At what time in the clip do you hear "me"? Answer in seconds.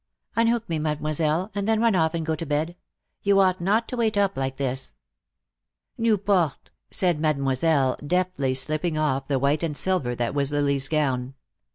0.67-0.79